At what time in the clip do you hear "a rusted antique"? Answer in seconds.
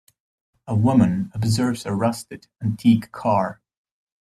1.85-3.11